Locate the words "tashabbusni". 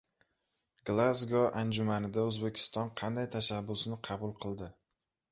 3.35-3.99